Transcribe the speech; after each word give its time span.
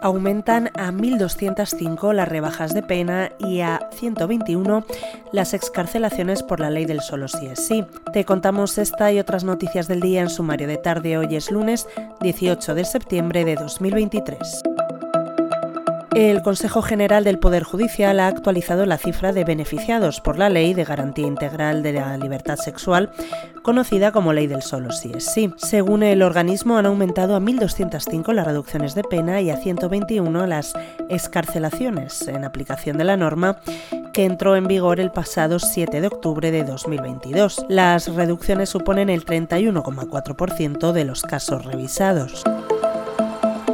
Aumentan 0.00 0.68
a 0.74 0.90
1.205 0.90 2.12
las 2.12 2.28
rebajas 2.28 2.72
de 2.72 2.82
pena 2.82 3.32
y 3.38 3.60
a 3.60 3.88
121 3.92 4.84
las 5.32 5.54
excarcelaciones 5.54 6.42
por 6.42 6.60
la 6.60 6.70
ley 6.70 6.84
del 6.84 7.00
solo 7.00 7.28
si 7.28 7.46
es 7.46 7.66
sí. 7.66 7.84
Te 8.12 8.24
contamos 8.24 8.78
esta 8.78 9.12
y 9.12 9.18
otras 9.18 9.44
noticias 9.44 9.88
del 9.88 10.00
día 10.00 10.22
en 10.22 10.30
sumario 10.30 10.68
de 10.68 10.76
tarde. 10.76 11.18
Hoy 11.18 11.34
es 11.34 11.50
lunes 11.50 11.86
18 12.20 12.74
de 12.74 12.84
septiembre 12.84 13.44
de 13.44 13.56
2023. 13.56 14.62
El 16.14 16.42
Consejo 16.42 16.82
General 16.82 17.22
del 17.22 17.38
Poder 17.38 17.62
Judicial 17.62 18.18
ha 18.20 18.28
actualizado 18.28 18.86
la 18.86 18.98
cifra 18.98 19.32
de 19.32 19.44
beneficiados 19.44 20.20
por 20.20 20.38
la 20.38 20.48
Ley 20.48 20.74
de 20.74 20.84
Garantía 20.84 21.26
Integral 21.26 21.82
de 21.82 21.92
la 21.92 22.16
Libertad 22.16 22.56
Sexual, 22.56 23.10
conocida 23.62 24.10
como 24.10 24.32
Ley 24.32 24.46
del 24.46 24.62
Solo 24.62 24.90
sí 24.90 25.12
es 25.14 25.26
sí. 25.26 25.52
Según 25.56 26.02
el 26.02 26.22
organismo, 26.22 26.78
han 26.78 26.86
aumentado 26.86 27.36
a 27.36 27.40
1.205 27.40 28.32
las 28.32 28.46
reducciones 28.46 28.94
de 28.94 29.04
pena 29.04 29.40
y 29.40 29.50
a 29.50 29.56
121 29.56 30.46
las 30.46 30.72
escarcelaciones 31.08 32.26
en 32.26 32.44
aplicación 32.44 32.96
de 32.96 33.04
la 33.04 33.16
norma 33.16 33.58
que 34.12 34.24
entró 34.24 34.56
en 34.56 34.66
vigor 34.66 35.00
el 35.00 35.12
pasado 35.12 35.58
7 35.58 36.00
de 36.00 36.06
octubre 36.06 36.50
de 36.50 36.64
2022. 36.64 37.66
Las 37.68 38.12
reducciones 38.12 38.70
suponen 38.70 39.10
el 39.10 39.24
31,4% 39.24 40.92
de 40.92 41.04
los 41.04 41.22
casos 41.22 41.64
revisados. 41.64 42.44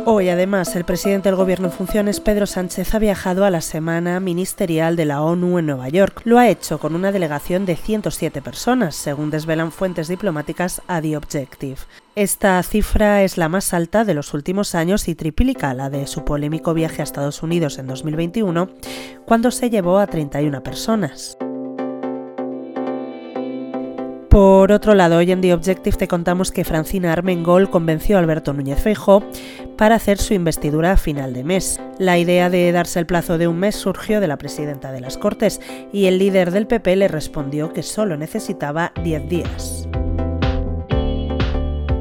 Hoy, 0.06 0.28
además, 0.28 0.76
el 0.76 0.84
presidente 0.84 1.30
del 1.30 1.36
Gobierno 1.36 1.68
en 1.68 1.72
funciones, 1.72 2.20
Pedro 2.20 2.44
Sánchez, 2.44 2.94
ha 2.94 2.98
viajado 2.98 3.46
a 3.46 3.50
la 3.50 3.62
Semana 3.62 4.20
Ministerial 4.20 4.96
de 4.96 5.06
la 5.06 5.22
ONU 5.22 5.58
en 5.58 5.64
Nueva 5.64 5.88
York. 5.88 6.20
Lo 6.24 6.38
ha 6.38 6.50
hecho 6.50 6.78
con 6.78 6.94
una 6.94 7.10
delegación 7.10 7.64
de 7.64 7.74
107 7.74 8.42
personas, 8.42 8.96
según 8.96 9.30
desvelan 9.30 9.72
fuentes 9.72 10.08
diplomáticas 10.08 10.82
a 10.88 11.00
The 11.00 11.16
Objective. 11.16 11.78
Esta 12.16 12.62
cifra 12.62 13.22
es 13.22 13.38
la 13.38 13.48
más 13.48 13.72
alta 13.72 14.04
de 14.04 14.12
los 14.12 14.34
últimos 14.34 14.74
años 14.74 15.08
y 15.08 15.14
triplica 15.14 15.72
la 15.72 15.88
de 15.88 16.06
su 16.06 16.22
polémico 16.22 16.74
viaje 16.74 17.00
a 17.00 17.04
Estados 17.04 17.42
Unidos 17.42 17.78
en 17.78 17.86
2021, 17.86 18.68
cuando 19.24 19.50
se 19.50 19.70
llevó 19.70 19.98
a 19.98 20.06
31 20.06 20.62
personas. 20.62 21.38
Por 24.34 24.72
otro 24.72 24.94
lado, 24.94 25.18
hoy 25.18 25.30
en 25.30 25.40
The 25.40 25.54
Objective 25.54 25.96
te 25.96 26.08
contamos 26.08 26.50
que 26.50 26.64
Francina 26.64 27.12
Armengol 27.12 27.70
convenció 27.70 28.16
a 28.16 28.18
Alberto 28.18 28.52
Núñez 28.52 28.80
Feijóo 28.82 29.22
para 29.76 29.96
hacer 29.96 30.18
su 30.18 30.34
investidura 30.34 30.92
a 30.92 30.96
final 30.96 31.32
de 31.32 31.44
mes. 31.44 31.80
La 31.98 32.18
idea 32.18 32.50
de 32.50 32.70
darse 32.72 33.00
el 33.00 33.06
plazo 33.06 33.38
de 33.38 33.48
un 33.48 33.58
mes 33.58 33.76
surgió 33.76 34.20
de 34.20 34.28
la 34.28 34.38
presidenta 34.38 34.92
de 34.92 35.00
las 35.00 35.18
Cortes 35.18 35.60
y 35.92 36.06
el 36.06 36.18
líder 36.18 36.50
del 36.50 36.66
PP 36.66 36.96
le 36.96 37.08
respondió 37.08 37.72
que 37.72 37.82
solo 37.82 38.16
necesitaba 38.16 38.92
10 39.02 39.28
días. 39.28 39.88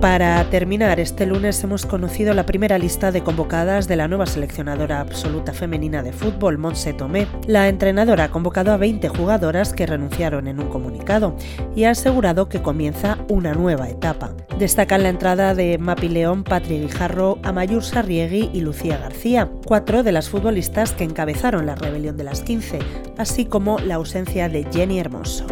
Para 0.04 0.44
terminar, 0.50 1.00
este 1.00 1.26
lunes 1.26 1.64
hemos 1.64 1.86
conocido 1.86 2.34
la 2.34 2.46
primera 2.46 2.78
lista 2.78 3.14
de 3.14 3.24
convocadas 3.24 3.88
de 3.88 3.96
la 3.96 4.10
nueva 4.10 4.26
seleccionadora 4.26 5.00
absoluta 5.00 5.54
femenina 5.54 6.04
de 6.04 6.12
fútbol, 6.12 6.58
Montse 6.58 6.92
Tomé. 6.92 7.26
La 7.48 7.70
entrenadora 7.70 8.26
ha 8.26 8.30
convocado 8.30 8.74
a 8.74 8.78
20 8.78 9.08
jugadoras 9.08 9.72
que 9.72 9.86
renunciaron 9.86 10.50
en 10.50 10.60
un 10.60 10.68
comunicado 10.68 11.38
y 11.74 11.86
ha 11.86 11.92
asegurado 11.92 12.50
que 12.50 12.62
comienza 12.62 13.18
una 13.30 13.54
nueva 13.54 13.88
etapa. 13.88 14.36
Destacan 14.60 15.04
la 15.04 15.10
entrada 15.10 15.56
de 15.56 15.78
Mapi 15.78 16.10
León, 16.10 16.44
Patri 16.44 16.82
Guijarro, 16.82 17.40
Amayur 17.42 17.82
Sarriegui 17.82 18.50
y 18.52 18.60
Lucía 18.60 18.98
García, 18.98 19.50
cuatro 19.66 20.04
de 20.04 20.12
las 20.12 20.28
futbolistas 20.28 20.92
que 20.92 21.06
encabezaron 21.06 21.66
la 21.66 21.76
rebelión 21.76 22.18
de 22.18 22.26
las 22.26 22.42
15, 22.42 22.80
así 23.18 23.46
como 23.46 23.80
la 23.80 23.96
ausencia 23.96 24.50
de 24.50 24.68
Jenny 24.70 25.00
Hermoso. 25.00 25.46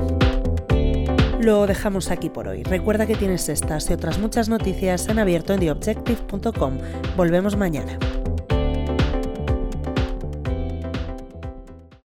Lo 1.42 1.66
dejamos 1.66 2.11
aquí 2.11 2.30
por 2.30 2.47
hoy. 2.47 2.61
Recuerda 2.61 3.08
que 3.08 3.16
tienes 3.16 3.50
estas 3.50 3.89
y 3.89 3.94
otras 3.94 4.20
muchas 4.20 4.47
noticias 4.47 5.08
en 5.08 5.17
abierto 5.17 5.53
en 5.53 5.61
theobjective.com. 5.61 6.78
Volvemos 7.17 7.58
mañana. 7.58 7.97